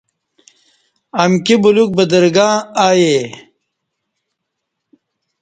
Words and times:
امکی 1.21 1.55
بلیوک 1.63 1.89
بدرگں 1.97 2.53
آئی 2.85 3.11